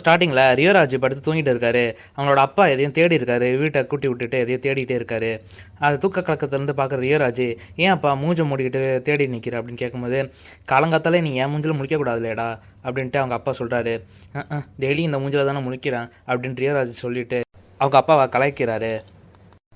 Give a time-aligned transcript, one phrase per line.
[0.00, 1.84] ஸ்டார்டிங்கில் ரியோராஜ் படுத்து தூங்கிட்டு இருக்காரு.
[2.16, 3.48] அவங்களோட அப்பா எதையும் தேடி இருக்காரு.
[3.62, 5.30] வீட்டை கூட்டி விட்டுட்டு எதையும் தேடிட்டே இருக்காரு.
[5.86, 7.46] அது தூக்க கலக்கத்துலேருந்து பார்க்குற ரியோராஜ்
[7.84, 10.20] ஏன் அப்பா மூஞ்ச மூடிக்கிட்டு தேடி நிற்கிற அப்படின்னு கேட்கும்போது
[10.72, 12.48] காலங்காத்தாலே நீ ஏன் மூஞ்சில் முடிக்கக்கூடாதுலேடா
[12.86, 13.96] அப்படின்ட்டு அவங்க அப்பா சொல்கிறாரு
[14.84, 17.40] டெய்லி இந்த மூஞ்சில் தானே முழிக்கிறேன் அப்படின்னு ரியோராஜ் சொல்லிட்டு
[17.80, 18.94] அவங்க அப்பாவை கலாய்க்கிறாரு.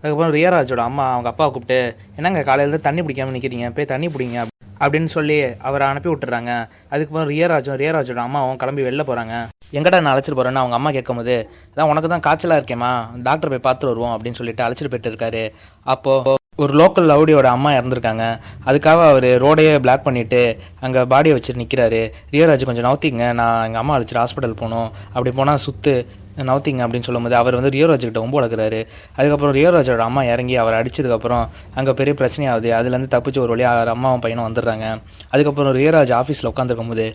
[0.03, 1.79] அதுக்கப்புறம் ரியராஜோட அம்மா அவங்க அப்பாவை கூப்பிட்டு
[2.17, 4.45] என்னங்க காலையில் தண்ணி பிடிக்காம நிற்கிறீங்க போய் தண்ணி பிடிங்க
[4.83, 5.39] அப்படின்னு சொல்லி
[5.69, 6.53] அவரை அனுப்பி விட்டுறாங்க.
[6.93, 9.37] அதுக்கப்புறம் ரியராஜும் ரியராஜோட அம்மாவும் கிளம்பி வெளில போகிறாங்க
[9.79, 11.37] எங்கடா நான் அழைச்சிட்டு போகிறேன்னு அவங்க அம்மா கேட்கும்போது
[11.71, 12.93] அதான் உனக்கு தான் காய்ச்சலாக இருக்கேம்மா.
[13.29, 15.43] டாக்டர் போய் பார்த்துட்டு வருவோம் அப்படின்னு சொல்லிட்டு அழைச்சிட்டு போயிட்டு இருக்காரு.
[15.95, 18.25] அப்போது ஒரு லோக்கல் லவுடியோட அம்மா இறந்துருக்காங்க.
[18.69, 20.41] அதுக்காக அவர் ரோடையே பிளாக் பண்ணிவிட்டு
[20.87, 22.01] அங்கே பாடியை வச்சுட்டு நிற்கிறாரு
[22.35, 24.91] ரியராஜ் கொஞ்சம் நவுத்திங்க நான் எங்கள் அம்மா அழைச்சிட்டு ஹாஸ்பிட்டல் போகணும்.
[25.15, 25.95] அப்படி போனால் சுற்று
[26.51, 28.81] நவத்திங் அப்படின்னு சொல்லும்போது அவர் வந்து ரியோராஜ் ரொம்ப வளர்க்குறாரு.
[29.19, 31.45] அதுக்கப்புறம் ரியோராஜோட அம்மா இறங்கி அவர் அடிச்சதுக்கப்புறம்
[31.81, 34.87] அங்கே பெரிய பிரச்சனையாகுது அதுலேருந்து தப்பிச்சு ஒரு வழியாக அவர் அம்மாவும் பையனும் வந்துடுறாங்க.
[35.33, 37.09] அதுக்கப்புறம் ரியோராஜ் ஆஃபீஸில் உட்காந்துருக்கும் போது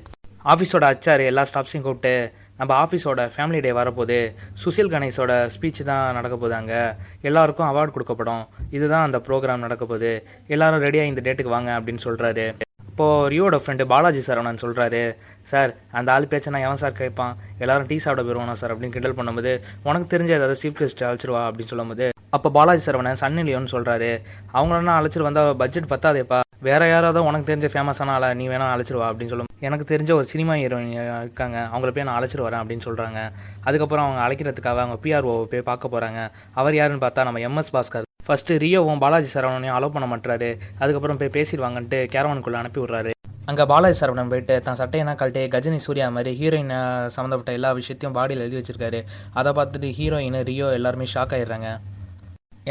[0.53, 2.11] ஆஃபீஸோட அச்சார் எல்லா ஸ்டாஃப்ஸையும் கூப்பிட்டு
[2.59, 4.19] நம்ம ஆஃபீஸோட ஃபேமிலி டே வரப்போகுது.
[4.63, 6.81] சுசில் கணேஷோட ஸ்பீச் தான் நடக்க போகுது அங்கே.
[7.29, 8.43] எல்லாருக்கும் அவார்டு கொடுக்கப்படும்.
[8.77, 10.13] இதுதான் அந்த ப்ரோக்ராம் நடக்க போகுது.
[10.55, 12.64] எல்லாரும் ரெடியாக இந்த டேட்டுக்கு வாங்க அப்படின்னு சொல்கிறாரு
[12.95, 15.01] இப்போது ரியோட ஃப்ரெண்டு பாலாஜி சரவணன் சொல்கிறாரு
[15.49, 19.15] சார் அந்த ஆள் பேச்சை நான் எவன் சார் கேட்பான் எல்லாரும் டீ சாப்பிட போயிருவானா சார் அப்படின்னு கிண்டல்
[19.17, 19.51] பண்ணும்போது
[19.87, 22.05] உனக்கு தெரிஞ்ச ஏதாவது சீஃப் கெஸ்ட் அழைச்சிருவா அப்படின்னு சொல்லும்போது
[22.37, 24.09] அப்போ பாலாஜி சரவணன் சன்னி லியோன்னு சொல்கிறாரு
[24.55, 26.39] அவங்களெல்லாம் அழைச்சிட்டு வந்தால் பட்ஜெட் பத்தாதேப்பா.
[26.69, 30.55] வேற யாராவது உனக்கு தெரிஞ்ச ஃபேமஸான ஆளை நீ வேணா அழைச்சிருவா அப்படின்னு சொல்லும் எனக்கு தெரிஞ்ச ஒரு சினிமா
[30.61, 31.57] ஹீரோயின் இருக்காங்க.
[31.73, 33.19] அவங்கள போய் நான் அழைச்சிட்டு வரேன் அப்படின்னு சொல்கிறாங்க
[33.67, 36.21] அதுக்கப்புறம் அவங்க அழைக்கிறதுக்காக அவங்க பிஆர்ஓ போய் பார்க்க போகிறாங்க
[36.61, 40.47] அவர் யாருன்னு பார்த்தா நம்ம எம்எஸ் பாஸ்கர் ஃபஸ்ட்டு ரியோவும் பாலாஜி சரவணனையும் அலோவ் பண்ண மாட்டாரு
[40.81, 43.11] அதுக்கப்புறம் போய் பேசிடுவாங்கன்ட்டு கேரவனுக்குள்ளே அனுப்பி விட்றாரு
[43.49, 46.71] அங்கே பாலாஜி சரவணன் போயிட்டு தான் சட்டையெல்லாம் கழட்டி கஜினி சூர்யா மாதிரி ஹீரோயின்
[47.15, 48.99] சம்மந்தப்பட்ட எல்லா விஷயத்தையும் பாடியில் எழுதி வச்சிருக்காரு.
[49.39, 51.69] அதை பார்த்துட்டு ஹீரோயின் ரியோ எல்லாருமே ஷாக் ஆயிடுறாங்க.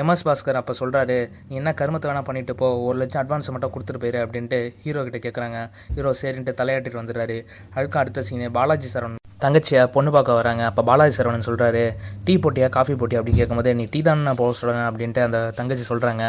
[0.03, 4.03] எம்எஸ் பாஸ்கர் அப்போ சொல்கிறாரு நீ என்ன கருமத்தை வேணால் பண்ணிட்டு போ ஒரு லட்சம் அட்வான்ஸ் மட்டும் கொடுத்துட்டு
[4.05, 5.61] போயிரு அப்படின்ட்டு ஹீரோ கிட்ட கேட்குறாங்க
[5.97, 7.39] ஹீரோ சரின்ட்டு தலையாட்டிட்டு வந்துடுறாரு.
[7.77, 10.63] அதுக்கு அடுத்த சீனு பாலாஜி சரவணன் தங்கச்சியை பொண்ணு பார்க்க வராங்க.
[10.71, 11.83] அப்போ பாலாஜி சரவணன் சொல்கிறாரு
[12.27, 13.21] டீ போட்டியா காஃபி போட்டியா?
[13.21, 16.23] அப்படின்னு கேட்கும்போது நீ டீ தானே நான் போக சொல்லுங்க அப்படின்ட்டு அந்த தங்கச்சி சொல்கிறாங்க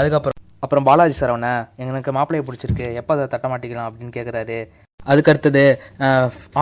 [0.00, 3.88] அதுக்கப்புறம் அப்புறம் பாலாஜி சரவணை எனக்கு மாப்பிள்ளையை பிடிச்சிருக்கு எப்போ அதை தட்ட மாட்டிக்கலாம்?
[3.90, 4.58] அப்படின்னு கேட்குறாரு
[5.10, 5.64] அதுக்கடுத்தது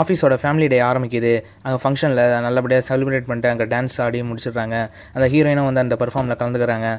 [0.01, 1.33] ஆஃபீஸோட ஃபேமிலி டே ஆரம்பிக்குது.
[1.65, 4.77] அங்கே ஃபங்க்ஷனில் நல்லபடியாக செலிப்ரேட் பண்ணிட்டு அங்கே டான்ஸ் ஆடி முடிச்சிடுறாங்க.
[5.17, 6.91] அந்த ஹீரோயினும் வந்து அந்த பெர்ஃபார்மில் கலந்துக்கிறாங்க.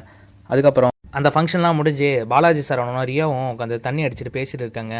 [0.52, 4.96] அதுக்கப்புறம் அந்த ஃபங்க்ஷன்லாம் முடிஞ்சு பாலாஜி சரவணனும் ரியாவும் உட்காந்து தண்ணி அடிச்சுட்டு பேசிட்டு இருக்காங்க.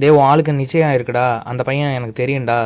[0.00, 1.26] டே உன் ஆளுக்கு நிச்சயம் இருக்குடா.
[1.50, 2.56] அந்த பையன் எனக்கு தெரியும்டா.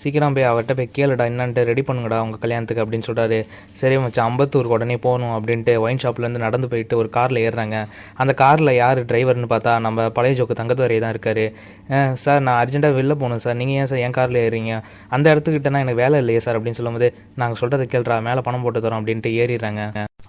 [0.00, 1.24] சீக்கிரம் போய் அவர்கிட்ட போய் கேளுடா.
[1.30, 3.38] என்னன்ட்டு ரெடி பண்ணுங்கடா உங்கள் கல்யாணத்துக்கு அப்படின்னு சொல்கிறாரு
[3.80, 7.78] சரி மச்சான் அம்பத்தூருக்கு உடனே போகணும் அப்படின்ட்டு ஒயின் ஷாப்லேருந்து நடந்து போயிட்டு ஒரு காரில் ஏறுறாங்க.
[8.22, 11.44] அந்த காரில் யார் டிரைவர்னு பார்த்தா நம்ம பழைய ஜோக்கு தங்கத்துவரை தான் இருக்கார்.
[12.24, 14.74] சார் நான் அர்ஜென்ட்டாக வெளில போகணும் சார் நீங்கள் ஏன் சார் என் காரில் ஏறுறீங்க?
[15.16, 17.10] அந்த இடத்துக்கிட்டனா எனக்கு வேலை இல்லையே சார் அப்படின்னு சொல்லும்போது
[17.42, 19.84] நாங்கள் சொல்கிறத கேள்றா மேலே பணம் போட்டு தரோம் அப்படின்ட்டு ஏறிடுறாங்க.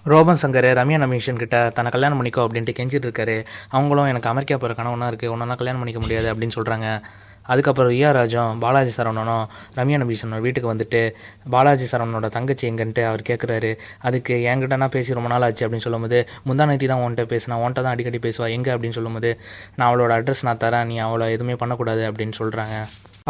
[0.06, 3.36] ரோபன் சங்கர் ரம்யா நமிஷன் கிட்ட தன்னை கல்யாணம் பண்ணிக்கோ அப்படின்ட்டு கெஞ்சிட்டு இருக்காரு.
[3.70, 6.86] அவங்களும் எனக்கு அமெரிக்கா போகிற கனவுனா இருக்குது ஒன்றா கல்யாணம் பண்ணிக்க முடியாது அப்படின்னு சொல்கிறாங்க
[7.46, 9.44] அதுக்கப்புறம் ரியா ராஜும் பாலாஜி சரவணனும்
[9.76, 11.00] ரம்யா நபீஷனோட வீட்டுக்கு வந்துட்டு
[11.50, 13.70] பாலாஜி சரவணனோட தங்கச்சி எங்கன்ட்டு அவர் கேட்குறாரு
[14.02, 17.82] அதுக்கு என்கிட்ட நான் பேசி ரொம்ப நாள் ஆச்சு அப்படின்னு சொல்லும்போது முந்தா நேத்தி தான் உன்கிட்ட பேசினா உன்கிட்ட
[17.82, 19.32] தான் அடிக்கடி பேசுவா எங்கே அப்படின்னு சொல்லும்போது
[19.76, 22.76] நான் அவளோட அட்ரஸ் நான் தரேன் நீ அவளை எதுவுமே பண்ணக்கூடாது அப்படின்னு சொல்கிறாங்க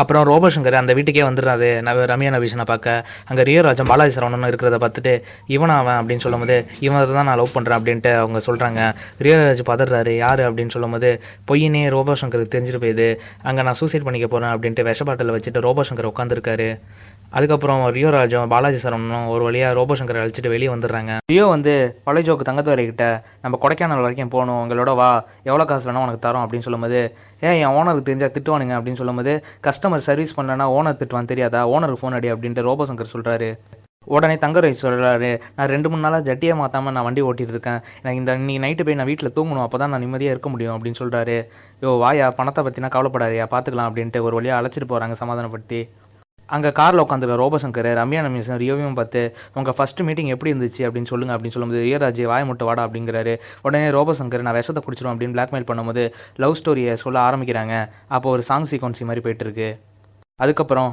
[0.01, 1.69] அப்புறம் ரோபசங்கர் அந்த வீட்டுக்கே வந்துடுறாரு.
[1.87, 3.05] நவ ரம்யா நபீஷனை பார்க்க.
[3.29, 5.13] அங்கே ரியராஜன் பாலாஜி சரவணன் இருக்கிறத பார்த்துட்டு
[5.47, 5.99] இவன் அவன்?
[6.01, 8.81] அப்படின்னு சொல்லும்போது இவனை தான் நான் லவ் பண்ணுறேன் அப்படின்ட்டு அவங்க சொல்கிறாங்க
[9.27, 10.13] ரியராஜ் பதறாரு.
[10.17, 10.43] யார்?
[10.49, 11.11] அப்படின்னு சொல்லும்போது
[11.51, 13.09] பொய்யினே ரோபசங்கருக்கு தெரிஞ்சுட்டு போயிது.
[13.43, 16.69] அங்கே நான் சூசைட் பண்ணிக்க போகிறேன் அப்படின்ட்டு விஷ பாட்டில் வச்சுட்டு ரோபசங்கர் உட்காந்துருக்காரு
[17.33, 21.13] அதுக்கப்புறம் ரியோ ராஜம் பாலாஜி சரவணனும் ஒரு வழியாக ரோபோசங்கரை அழைச்சிட்டு வெளியே வந்துடுறாங்க.
[21.33, 21.73] ரியோ வந்து
[22.07, 22.85] பழையஜோக்கு தங்கத்துவரை
[23.45, 25.09] நம்ம கொடைக்கானல் வரைக்கும் போகணும் உங்களோட வா
[25.51, 27.01] எவ்வளோ காசு வேணால் உனக்கு தரோம் அப்படின்னு சொல்லும்போது
[27.47, 29.35] ஏன் என் ஓனருக்கு தெரிஞ்சால் திட்டுவானுங்க அப்படின்னு சொல்லும்போது
[29.69, 31.63] கஸ்டமர் சர்வீஸ் பண்ணலன்னா ஓனர் திட்டுவான் தெரியாதா?
[31.75, 33.51] ஓனருக்கு ஃபோன் அடி அப்படின்ட்டு ரோபோசங்கர் சொல்கிறாரு
[34.17, 37.81] உடனே தங்கரை சொல்கிறாரு நான் ரெண்டு மூணு நாளாக ஜட்டியை மாற்றாமல் நான் வண்டி ஓட்டிட்டு இருக்கேன்.
[38.03, 41.01] எனக்கு இந்த இன்னைக்கு நைட்டு போய் நான் வீட்டில் தூங்கணும் அப்போ தான் நான் நிம்மதியாக இருக்க முடியும் அப்படின்னு
[41.01, 41.37] சொல்கிறாரு
[41.85, 45.81] யோ வாயா பணத்தை பற்றினா கவலைப்படாதயா பார்த்துக்கலாம் அப்படின்ட்டு ஒரு வழியாக அழைச்சிட்டு போகிறாங்க சமாதானப்படுத்தி.
[46.55, 49.23] அங்கே காரில் உட்காந்துருக்க ரோபசங்கர் ரம்யா நமிசன் ரியோவியும் பார்த்து
[49.59, 50.83] உங்கள் ஃபஸ்ட்டு மீட்டிங் எப்படி இருந்துச்சு?
[50.89, 53.35] அப்படின்னு சொல்லுங்க அப்படின்னு சொல்லும்போது ரியராஜ் வாய முட்டை வாடா அப்படிங்கிறாரு.
[53.67, 56.05] உடனே ரோபசங்கர் நான் விஷத்தை குடிச்சிடும் அப்படின்னு பிளாக்மெயில் பண்ணும்போது
[56.45, 57.75] லவ் ஸ்டோரியை சொல்ல ஆரம்பிக்கிறாங்க.
[58.17, 59.69] அப்போ ஒரு சாங் சீக்வன்சி மாதிரி போயிட்டு இருக்கு
[60.45, 60.93] அதுக்கப்புறம்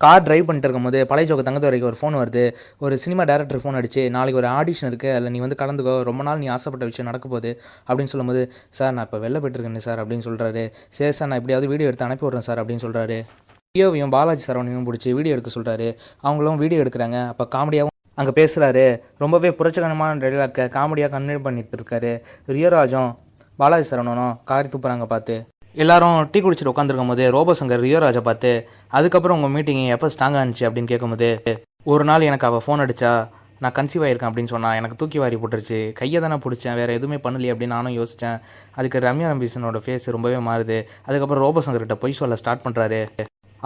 [0.00, 2.42] கார் டிரைவ் பண்ணிட்டு இருக்கும்போது பழைய ஜோக்கு தங்கத்துவரைக்கு ஒரு ஃபோன் வருது.
[2.84, 5.94] ஒரு சினிமா டேரக்டர் ஃபோன் அடிச்சு நாளைக்கு ஒரு ஆடிஷன் இருக்குது அதில் நீ வந்து கலந்துக்கோ.
[6.08, 7.50] ரொம்ப நாள் நீ ஆசைப்பட்ட விஷயம் நடக்க போகுது.
[7.88, 8.42] அப்படின்னு சொல்லும்போது
[8.78, 10.64] சார் நான் இப்போ வெளில போயிட்டுருக்கேன் சார் அப்படின்னு சொல்கிறாரு
[10.98, 13.18] சரி சார் நான் எப்படியாவது வீடியோ எடுத்து அனுப்பி விட்றேன் சார் அப்படின்னு சொல்கிறாரு
[13.76, 15.86] ரியோவையும் பாலாஜி சரவணையும் பிடிச்சி வீடியோ எடுக்க சொல்கிறாரு
[16.24, 17.18] அவங்களும் வீடியோ எடுக்கிறாங்க.
[17.32, 18.82] அப்போ காமெடியாகவும் அங்கே பேசுகிறாரு
[19.22, 22.10] ரொம்பவே புரட்சிகரமான டைலாக்க காமெடியாக கன்வே பண்ணிட்டு இருக்காரு.
[22.56, 23.08] ரியோராஜும்
[23.62, 25.36] பாலாஜி சரவணனும் காரி துப்புறாங்க பார்த்து.
[25.84, 28.52] எல்லாரும் டீ குடிச்சிட்டு உட்காந்துருக்கும் போது ரோபோசங்கர் ரியோராஜை பார்த்து
[29.00, 30.68] அதுக்கப்புறம் உங்கள் மீட்டிங் எப்போ ஸ்ட்ராங்காக இருந்துச்சு?
[30.68, 31.30] அப்படின்னு கேட்கும்போது
[31.94, 33.14] ஒரு நாள் எனக்கு அவள் ஃபோன் அடிச்சா
[33.64, 35.82] நான் கன்சீவ் ஆயிருக்கேன் அப்படின்னு சொன்னால் எனக்கு தூக்கி வாரி போட்டுருச்சு.
[36.00, 36.78] கையை தானே பிடிச்சேன்.
[36.82, 38.38] வேறு எதுவுமே பண்ணலையே அப்படின்னு நானும் யோசித்தேன்
[38.78, 40.80] அதுக்கு ரம்யா ரம்பீசனோட ஃபேஸ் ரொம்பவே மாறுது.
[41.08, 43.02] அதுக்கப்புறம் ரோபோசங்கர்கிட்ட பொய் சொல்ல ஸ்டார்ட் பண்ணுறாரு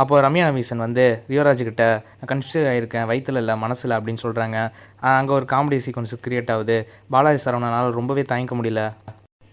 [0.02, 1.04] அப்போ ரம்யா நவீசன் வந்து
[1.34, 1.84] யுவராஜ்கிட்ட கிட்ட
[2.30, 4.56] கன்ஃபியூஸ் ஆகிருக்கேன் வயிற்றில் இல்லை மனசில் அப்படின்னு சொல்கிறாங்க
[5.18, 6.76] அங்கே ஒரு காமெடி சீக்வன்ஸ் கிரியேட் ஆகுது.
[7.14, 8.82] பாலாஜி சரவணனால் ரொம்பவே தாங்கிக்க முடியல.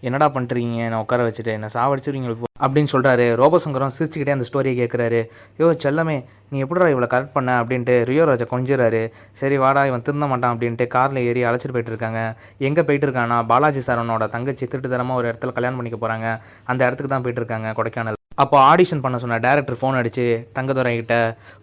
[0.08, 2.32] என்னடா பண்ணுறீங்க என்னை உட்கார வச்சுட்டு என்ன சாவடிச்சிருவீங்க.
[2.64, 5.20] அப்படின்னு சொல்கிறாரு ரோபசங்கரம் சிரிச்சுக்கிட்டே அந்த ஸ்டோரியை கேட்குறாரு
[5.60, 6.16] யோ செல்லமே
[6.50, 7.52] நீ எப்படிடா இவ்வளோ கரெக்ட் பண்ண?
[7.60, 9.02] அப்படின்ட்டு ரியோ ராஜா கொஞ்சிறாரு.
[9.40, 12.20] சரி வாடா இவன் திருந்த மாட்டான் அப்படின்ட்டு காரில் ஏறி அழைச்சிட்டு போயிட்டு இருக்காங்க.
[12.68, 16.28] எங்கே போயிட்டு இருக்கானா பாலாஜி சரவணோட தங்கச்சி திருட்டுத்தனமாக ஒரு இடத்துல கல்யாணம் பண்ணிக்க போகிறாங்க
[16.72, 18.20] அந்த இடத்துக்கு தான் போயிட்டு இருக்காங்க கொடைக்கானல்.
[18.38, 20.24] அப்போ ஆடிஷன் பண்ண சொன்ன டேரக்டர் ஃபோன் அடிச்சு
[20.56, 21.14] தங்கதுரை கிட்ட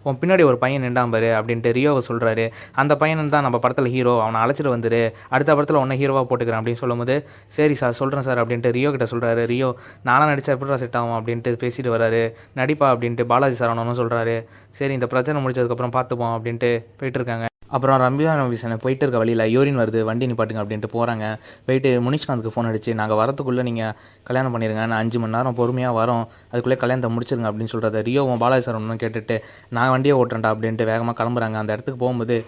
[0.06, 2.44] உன் பின்னாடி ஒரு பையன் நின்றான் பாரு அப்படின்ட்டு ரியோவை சொல்கிறாரு
[2.82, 5.02] அந்த பையன் தான் நம்ம படத்தில் ஹீரோ அவனை அழைச்சிட்டு வந்துரு.
[5.34, 7.16] அடுத்த படத்தில் உன்ன ஹீரோவாக போட்டுக்கிறேன் அப்படின்னு சொல்லும்போது
[7.58, 9.70] சரி சார் சொல்கிறேன் சார் அப்படின்ட்டு ரியோ கிட்ட சொல்கிறாரு ரியோ
[10.02, 11.16] நானாக நடித்தா எப்படிடா செட் ஆகும்?
[11.18, 12.24] அப்படின்ட்டு பேசிட்டு வராரு.
[12.56, 14.36] நடிப்பா அப்படின்ட்டு பாலாஜி சார் சரவணனும் சொல்கிறாரு
[14.80, 20.00] சரி இந்த பிரச்சனை முடிச்சதுக்கப்புறம் பார்த்துப்போம் அப்படின்ட்டு போயிட்டுருக்காங்க அப்புறம் ரம்யா நவீசனை போயிட்டு இருக்க வழியில் யூரின் வருது
[20.08, 21.24] வண்டி நிப்பாட்டுங்க அப்படின்ட்டு போகிறாங்க
[21.66, 23.94] போயிட்டு முனிஷ்காந்துக்கு ஃபோன் அடிச்சு நாங்கள் வரத்துக்குள்ளே நீங்கள்
[24.28, 28.66] கல்யாணம் பண்ணிடுங்க நான் அஞ்சு மணி நேரம் பொறுமையாக வரோம் அதுக்குள்ளே கல்யாணத்தை முடிச்சிருங்க அப்படின்னு சொல்கிறது ரியோவும் பாலாஜி
[28.68, 29.36] சரவணனும் கேட்டுட்டு
[29.76, 31.58] நான் வண்டியை ஓட்டுறேன்டா அப்படின்ட்டு வேகமாக கிளம்புறாங்க.
[31.62, 32.38] அந்த இடத்துக்கு போகும்போது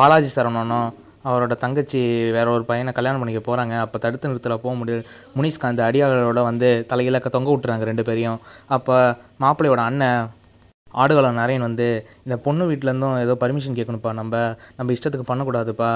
[0.00, 0.90] பாலாஜி சரவணனும்
[1.28, 2.00] அவரோட தங்கச்சி
[2.36, 5.06] வேற ஒரு பையனை கல்யாணம் பண்ணிக்க போகிறாங்க அப்போ தடுத்து நிறுத்தல போக முடியும்
[5.36, 8.40] முனிஷ்காந்த் அடியாளரோட வந்து தலையில தொங்க விட்டுறாங்க ரெண்டு பேரையும்.
[8.76, 8.96] அப்போ
[9.44, 10.26] மாப்பிள்ளையோட அண்ணன்
[11.02, 11.86] ஆடுகளம் நரேன் வந்து
[12.26, 14.34] இந்த பொண்ணு வீட்டிலேருந்தும் ஏதோ பர்மிஷன் கேட்கணும்ப்பா நம்ம
[14.78, 15.92] நம்ம இஷ்டத்துக்கு பண்ணக்கூடாதுப்பா.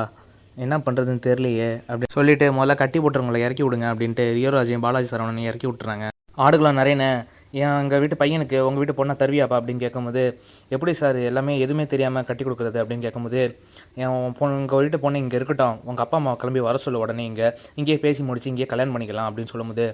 [0.65, 5.69] என்ன பண்ணுறதுன்னு தெரியலையே அப்படின்னு சொல்லிட்டு முதல்ல கட்டி போட்டுறவங்களை இறக்கி விடுங்க அப்படின்ட்டு ரியோராஜையும் பாலாஜி சரவணனையும் இறக்கி
[5.69, 6.07] விட்டுறாங்க.
[6.45, 7.11] ஆடுகளம் நரேனே
[7.61, 9.57] என் எங்கள் வீட்டு பையனுக்கு உங்கள் வீட்டு பொண்ணை தருவியாப்பா?
[9.61, 10.23] அப்படின்னு கேட்கும்போது
[10.75, 12.79] எப்படி சார் எல்லாமே எதுவுமே தெரியாமல் கட்டி கொடுக்குறது?
[12.83, 13.41] அப்படின்னு கேட்கும்போது
[14.03, 15.79] என் பொண்ணு உங்கள் வீட்டு பொண்ணு இங்கே இருக்கட்டும்.
[15.89, 17.49] உங்கள் அப்பா அம்மா கிளம்பி வர சொல்லு உடனே இங்கே.
[17.81, 19.29] இங்கேயே பேசி முடிச்சு இங்கேயே கல்யாணம் பண்ணிக்கலாம்.
[19.31, 19.87] அப்படின்னு சொல்லும்போது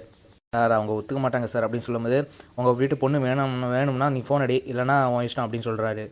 [0.55, 2.19] சார் அவங்க ஒத்துக்க மாட்டாங்க சார் அப்படின்னு சொல்லும்போது
[2.59, 6.05] உங்கள் வீட்டு பொண்ணு வேணும் வேணும்னா நீ ஃபோன் அடி இல்லைனா உன் இஷ்டம் அப்படின்னு சொல்கிறாரு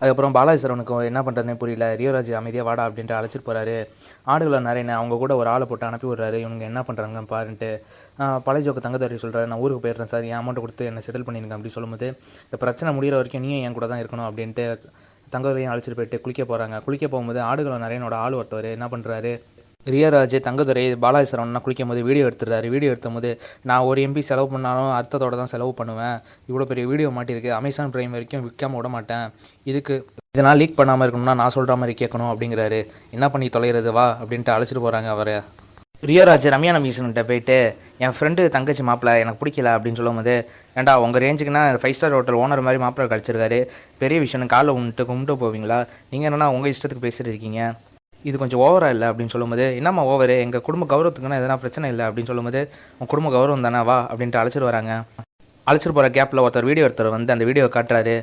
[0.00, 1.86] அதுக்கப்புறம் பாலாஜி சரவனுக்கு என்ன பண்ணுறதுனே புரியல.
[1.98, 3.74] ரியோராஜ் அமைதியாக வாடா அப்படின்ட்டு அழைச்சிட்டு போகிறாரு
[4.32, 6.38] ஆடுகளை நிறைய அவங்க கூட ஒரு ஆளை போட்டு அனுப்பி விடுறாரு.
[6.44, 7.68] இவங்க என்ன பண்ணுறாங்க பாருன்ட்டு
[8.46, 10.26] பழைய ஜோக்கு தங்கதாரி சொல்கிறாரு நான் ஊருக்கு போயிடுறேன் சார்.
[10.30, 12.08] என் அமௌண்ட் கொடுத்து என்ன செட்டில் பண்ணியிருக்கேன் அப்படின்னு சொல்லும்போது
[12.46, 14.66] இந்த பிரச்சனை முடிகிற வரைக்கும் நீயும் என் கூட தான் இருக்கணும் அப்படின்ட்டு
[15.34, 19.34] தங்கதுரையும் அழைச்சிட்டு போயிட்டு குளிக்க போகிறாங்க குளிக்க போகும்போது ஆடுகளை நிறையனோட ஆள் ஒருத்தவர் என்ன பண்ணுறாரு
[19.94, 22.66] ரியராஜ் தங்கதுரை பாலாஜி குளிக்கும் போது வீடியோ எடுத்துடுறாரு.
[22.74, 23.30] வீடியோ எடுத்தும் போது
[23.70, 26.16] நான் ஒரு எம்பி செலவு பண்ணாலும் அர்த்தத்தோட தான் செலவு பண்ணுவேன்.
[26.50, 27.50] இவ்வளோ பெரிய வீடியோ மாட்டியிருக்கு.
[27.60, 29.26] அமேசான் பிரைம் வரைக்கும் விற்காம விட மாட்டேன்.
[29.72, 29.96] இதுக்கு
[30.36, 32.80] இதனால் லீக் பண்ணாமல் இருக்கணும்னா நான் சொல்கிற மாதிரி கேட்கணும் அப்படிங்கிறாரு.
[33.16, 35.36] என்ன பண்ணி தொலைகிறது வா அப்படின்ட்டு அழைச்சிட்டு போகிறாங்க அவரை.
[36.08, 37.56] ரியோராஜ் ரம்யா நம்பீசன்கிட்ட போயிட்டு
[38.04, 40.34] என் ஃப்ரெண்டு தங்கச்சி மாப்பிள்ளை எனக்கு பிடிக்கல அப்படின்னு சொல்லும்போது
[40.78, 43.60] ஏண்டா உங்கள் ரேஞ்சுக்குன்னா ஃபைவ் ஸ்டார் ஹோட்டல் ஓனர் மாதிரி மாப்பிள்ளை கழிச்சிருக்காரு.
[44.02, 45.78] பெரிய விஷயம் காலை உன்ட்டு கும்பிட்டு போவீங்களா?
[46.12, 47.60] நீங்கள் என்னன்னா உங்கள் இஷ்டத்துக்கு பேசிட்டு இருக்கீங்க.
[48.28, 52.04] இது கொஞ்சம் ஓவரா இல்லை அப்படின்னு சொல்லும்போது என்னம்மா ஓவர் எங்கள் குடும்ப கௌரவத்துக்குன்னா எதனா பிரச்சனை இல்லை?
[52.08, 52.60] அப்படின்னு சொல்லும்போது
[52.98, 53.80] உன் குடும்ப கௌரவம் தானே?
[53.88, 54.92] வா அப்படின்ட்டு அழைச்சிட்டு வராங்க.
[55.66, 58.16] அழைச்சிட்டு போகிற கேப்பில் ஒருத்தர் வீடியோ ஒருத்தர் வந்து அந்த வீடியோ காட்டுறாரு.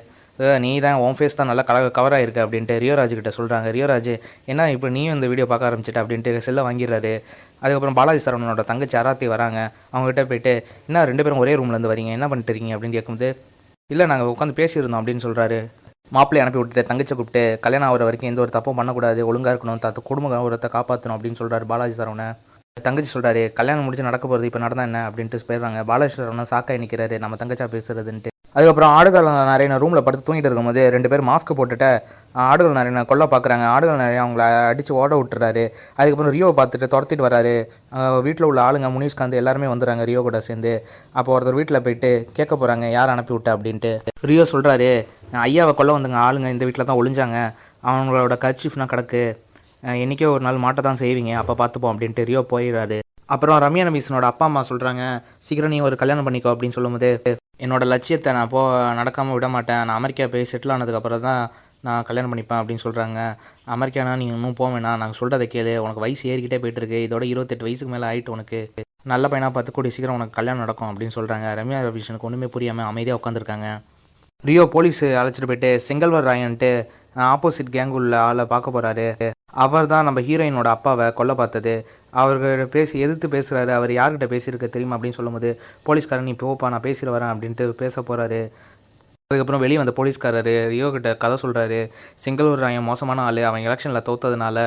[0.63, 4.11] நீ தான் உன் ஃபேஸ் தான் நல்லா கலக கவர் ஆயிருக்கு அப்படின்ட்டு ரியோராஜ் கிட்ட சொல்கிறாங்க ரியோராஜ்
[4.51, 6.03] என்ன இப்போ நீயும் இந்த வீடியோ பார்க்க ஆரம்பிச்சிட்ட?
[6.03, 7.13] அப்படின்ட்டு செல்லை வாங்கிடுறாரு.
[7.63, 9.59] அதுக்கப்புறம் பாலாஜி சரவணனோட தங்கச்சி அராத்தி வராங்க.
[9.93, 10.53] அவங்ககிட்ட போயிட்டு
[10.89, 12.13] என்ன ரெண்டு பேரும் ஒரே ரூம்லேருந்து வரீங்க?
[12.19, 12.75] என்ன பண்ணிட்டு இருக்கீங்க?
[12.77, 13.29] அப்படின்னு கேட்கும்போது
[13.93, 15.59] இல்லை நாங்கள் உட்காந்து பேசியிருந்தோம் அப்படின்னு சொல்கிறாரு
[16.15, 19.99] மாப்பிள்ளை அனுப்பி விட்டுட்டு தங்கச்சி கூப்பிட்டு கல்யாணம் ஆகிற வரைக்கும் எந்த ஒரு தப்பும் பண்ணக்கூடாது ஒழுங்காக இருக்கணும் தத்து
[20.07, 22.37] குடும்ப கௌரவத்தை காப்பாற்றணும் அப்படின்னு சொல்கிறார் பாலாஜி சரவணன்
[22.77, 25.79] தங்கச்சி சொல்கிறாரு கல்யாணம் முடிச்சு நடக்க போகிறது இப்போ நடந்தா என்ன அப்படின்ட்டு போயிடுறாங்க.
[25.91, 28.31] பாலாஜி சரவணன் சாக்காய் நிற்கிறாரு நம்ம தங்கச்சா பேசுறதுன்ட்டு.
[28.55, 31.89] அதுக்கப்புறம் ஆடுகள் நிறைய ரூமில் படுத்து தூங்கிட்டு இருக்கும்போது ரெண்டு பேர் மாஸ்க் போட்டுட்டு
[32.49, 35.63] ஆடுகள் நிறைய கொல்ல பார்க்குறாங்க ஆடுகள் நிறைய அவங்கள அடித்து ஓட விட்டுறாரு.
[35.99, 37.53] அதுக்கப்புறம் ரியோவை பார்த்துட்டு துரத்திட்டு வராரு.
[38.27, 40.73] வீட்டில் உள்ள ஆளுங்க முனிஷ்காந்த் எல்லாருமே வந்துடுறாங்க ரியோ கூட சேர்ந்து.
[41.17, 43.53] அப்போ ஒருத்தர் வீட்டில் போயிட்டு கேட்க போகிறாங்க யார் அனுப்பி விட்டா?
[43.57, 43.91] அப்படின்ட்டு.
[44.31, 44.89] ரியோ சொல்கிறாரு
[45.45, 47.39] ஐயாவை கொல்ல வந்துங்க ஆளுங்க இந்த வீட்டில் தான் ஒளிஞ்சாங்க.
[47.89, 49.23] அவங்களோட கர்ச்சீஃப்னா கிடக்கு.
[49.89, 51.93] அஹ் ஒரு நாள் மாட்ட தான் செய்வீங்க அப்போ பார்த்துப்போம்.
[51.93, 52.99] அப்படின்ட்டு ரியோ போயிடுறாரு.
[53.29, 55.03] அப்புறம் ரம்யா நபீசனோட அப்பா அம்மா சொல்கிறாங்க
[55.47, 57.09] சீக்கிரம் நீ ஒரு கல்யாணம் பண்ணிக்கோ அப்படின்னு சொல்லும்போது
[57.63, 58.59] என்னோட லட்சியத்தை நான் போ
[58.99, 59.81] நடக்காமல் விட மாட்டேன்.
[59.87, 61.41] நான் அமெரிக்கா போய் செட்டில் ஆனதுக்கப்புறம் தான்
[61.87, 63.19] நான் கல்யாணம் பண்ணிப்பேன் அப்படின்னு சொல்கிறாங்க
[63.75, 64.99] அமெரிக்கானா நீங்கள் இன்னும் போக வேணாம்.
[65.01, 65.73] நாங்கள் சொல்கிறத கேளு.
[65.85, 66.99] உனக்கு வயசு ஏறிக்கிட்டே போயிட்டு இருக்கு.
[67.07, 68.61] இதோட இருபத்தெட்டு வயசுக்கு மேலே ஆகிட்டு உனக்கு.
[69.11, 73.19] நல்ல பையனாக பார்த்து கூடிய சீக்கிரம் உனக்கு கல்யாணம் நடக்கும் அப்படின்னு சொல்கிறாங்க ரம்யா ரபீஷனுக்கு ஒன்றுமே புரியாமல் அமைதியாக
[73.19, 73.67] உட்காந்துருக்காங்க
[74.43, 76.71] ரியோ போலீஸ் அழைச்சிட்டு போயிட்டு செங்கல்வர் ராயன்ட்டு
[77.33, 79.07] ஆப்போசிட் கேங் உள்ள ஆளை பார்க்க போகிறாரு
[79.53, 81.73] அவர் தான் நம்ம ஹீரோயினோட அப்பாவை கொல்ல பார்த்தது.
[82.21, 85.51] அவர்கிட்ட பேசி எதிர்த்து பேசுகிறாரு அவர் யார்கிட்ட பேசியிருக்க தெரியுமா அப்படின்னு சொல்லும்போது
[85.87, 88.41] போலீஸ்காரன் நீ போப்பா நான் பேசிட்டு வரேன் அப்படின்ட்டு பேச போகிறாரு
[89.31, 91.79] அதுக்கப்புறம் வெளியே வந்த போலீஸ்காரரு ரியோ கிட்ட கதை சொல்கிறாரு
[92.23, 93.41] செங்கலூர் ராயன் மோசமான ஆள்.
[93.49, 94.57] அவன் எலெக்ஷனில் தோத்ததுனால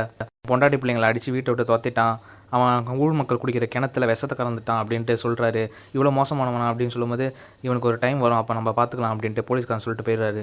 [0.51, 2.15] பொண்டாட்டி பிள்ளைங்களை அடித்து வீட்டை விட்டு தோத்திட்டான்
[2.57, 5.63] அவன் ஊழ் மக்கள் குடிக்கிற கிணத்துல விஷத்தை கலந்துட்டான் அப்படின்ட்டு சொல்கிறாரு
[5.95, 6.67] இவ்வளோ மோசமானவனா?
[6.73, 7.27] அப்படின்னு சொல்லும்போது
[7.67, 8.41] இவனுக்கு ஒரு டைம் வரும்.
[8.41, 10.43] அப்போ நம்ம பார்த்துக்கலாம் அப்படின்ட்டு போலீஸ்காரன் சொல்லிட்டு போயிடுறாரு.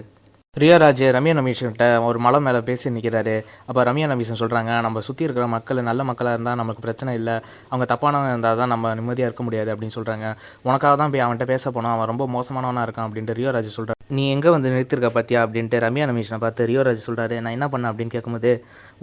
[0.60, 3.36] ரியாராஜ் ரம்யா நமீஷ்கிட்ட ஒரு மலை மேலே பேசி நிற்கிறாரு
[3.68, 7.36] அப்போ ரம்யா நமீஷன் சொல்கிறாங்க நம்ம சுற்றி இருக்கிற மக்கள் நல்ல மக்களாக இருந்தால் நமக்கு பிரச்சனை இல்லை.
[7.70, 10.26] அவங்க தப்பானவங்க இருந்தால் தான் நம்ம நிம்மதியாக இருக்க முடியாது அப்படின்னு சொல்கிறாங்க
[10.66, 14.50] உனக்காக தான் போய் அவன்கிட்ட பேச போனோம் அவன் ரொம்ப மோசமானவனாக இருக்கான் அப்படின்ட்டு ரியோராஜ் சொல்கிறார் நீ எங்கே
[14.50, 18.52] வந்து நிறுத்திருக்க பார்த்தியா அப்படின்ட்டு ரம்யா நமீஷனை பார்த்து ரியோராஜ் சொல்கிறாரு நான் என்ன பண்ணேன் அப்படின்னு கேட்கும்போது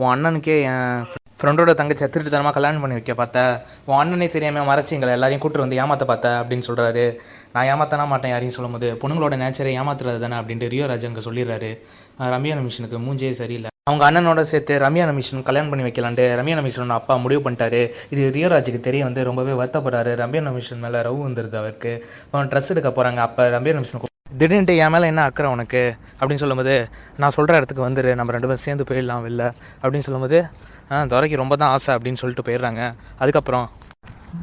[0.00, 1.05] உன் அண்ணனுக்கே என்
[1.41, 3.38] ஃப்ரெண்டோட தங்கச்சி திருட்டுத்தனமாக கல்யாணம் பண்ணி வைக்க பார்த்த.
[3.88, 7.05] உன் அண்ணனே தெரியாமல் மறைச்சி எங்களை எல்லாரையும் கூட்டு வந்து ஏமாத்த பார்த்த அப்படின்னு சொல்கிறாரு
[7.55, 11.71] நான் ஏமாத்தனா மாட்டேன் யாரையும் சொல்லும்போது பொண்ணுங்களோட நேச்சரை ஏமாத்துறது தானே அப்படின்ட்டு ரியோ ராஜ் அங்கே சொல்லிடுறாரு.
[12.35, 13.71] ரம்யா நமிஷனுக்கு மூஞ்சே சரியில்லை.
[13.91, 17.83] அவங்க அண்ணனோட சேர்த்து ரம்யா நமிஷன் கல்யாணம் பண்ணி வைக்கலான்ட்டு ரம்யா நமிஷனோட அப்பா முடிவு பண்ணிட்டாரு.
[18.15, 20.12] இது ரியோராஜுக்கு தெரிய வந்து ரொம்பவே வருத்தப்படுறாரு.
[20.25, 21.95] ரம்யா நமிஷன் மேலே ரவு வந்துருது அவருக்கு.
[22.33, 24.03] அவன் ட்ரெஸ் எடுக்க போகிறாங்க அப்போ ரம்யா நமிஷன்
[24.40, 25.83] திடீர்னுட்டு என் மேலே என்ன அக்கறை உனக்கு?
[26.19, 26.75] அப்படின்னு சொல்லும்போது
[27.21, 29.43] நான் சொல்கிற இடத்துக்கு வந்துடு நம்ம ரெண்டு பேரும் சேர்ந்து போயிடலாம் வெளில
[29.83, 30.38] அப்படின்னு சொல்லும்போது
[30.93, 32.83] ஆ துறைக்கு ரொம்ப தான் ஆசை அப்படின்னு சொல்லிட்டு போயிடுறாங்க.
[33.23, 33.66] அதுக்கப்புறம்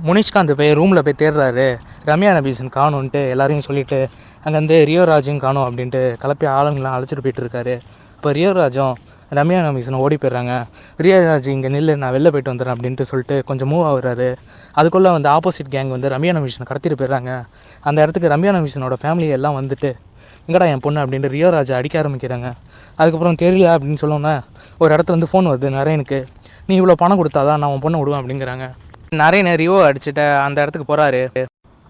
[0.07, 1.67] முனிஷ்காந்த் போய் ரூமில் போய் தேடுறாரு.
[2.09, 3.99] ரம்யா நபீசன் காணுன்ட்டு எல்லாரையும் சொல்லிட்டு
[4.45, 7.75] அங்கேருந்து ரியோ ராஜும் காணும் அப்படின்ட்டு கலப்பி ஆளுங்களாம் அழைச்சிட்டு போயிட்டு இருக்காரு.
[8.15, 8.95] இப்போ ரியோ ராஜும்
[9.37, 10.53] ரம்யா நபீசன் ஓடி போயிடுறாங்க.
[11.03, 11.17] ரியோ
[11.53, 14.27] இங்கே நில்லு நான் வெளில போயிட்டு வந்துடுறேன் அப்படின்ட்டு சொல்லிட்டு கொஞ்சம் மூவ் ஆகுறாரு.
[14.79, 17.31] அதுக்குள்ளே வந்து ஆப்போசிட் கேங் வந்து ரம்யா நபீசனை கடத்திட்டு போயிடுறாங்க.
[17.89, 19.91] அந்த இடத்துக்கு ரம்யா நபீசனோட ஃபேமிலி எல்லாம் வந்துட்டு
[20.47, 21.01] எங்கடா என் பொண்ணு?
[21.03, 22.47] அப்படின்ட்டு ரியோ ராஜா அடிக்க ஆரம்பிக்கிறாங்க.
[22.99, 24.35] அதுக்கப்புறம் தெரியல அப்படின்னு சொல்லோன்னே
[24.81, 26.19] ஒரு இடத்துல வந்து ஃபோன் வருது நரேனுக்கு
[26.67, 28.67] நீ இவ்வளோ பணம் கொடுத்தாதான் நான் உன் பொண்ணை விடுவேன் அப்படிங்கிறாங்க.
[29.21, 31.23] நரேனை ரியோ அடிச்சுட்டு அந்த இடத்துக்கு போகிறாரு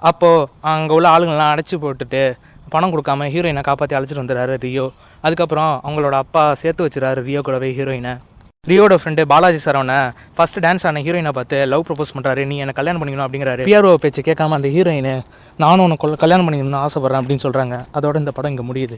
[0.10, 2.24] அப்போது அங்கே உள்ள ஆளுங்கள்லாம் அடைச்சி போட்டுட்டு
[2.74, 4.86] பணம் கொடுக்காம ஹீரோயினை காப்பாற்றி அழைச்சிட்டு வந்துடுறாரு ரியோ.
[5.26, 8.14] அதுக்கப்புறம் அவங்களோட அப்பா சேர்த்து வச்சுறாரு ரியோ கூடவே ஹீரோயினை
[8.70, 9.98] ரியோட ஃப்ரெண்டு பாலாஜி சரவனை
[10.36, 13.64] ஃபஸ்ட் டான்ஸ் ஆன ஹீரோயினை பார்த்து லவ் ப்ரப்போஸ் பண்ணுறாரு நீ என்னை கல்யாணம் பண்ணிக்கணும் அப்படிங்கிறாரு.
[13.70, 15.10] பிஆர்ஓ பேச்சு கேட்காம அந்த ஹீரோயின்
[15.64, 18.98] நானும் உனக்கு கல்யாணம் பண்ணிக்கணும்னு ஆசைப்பட்றேன் அப்படின்னு சொல்கிறாங்க அதோட இந்த படம் இங்கே முடியுது.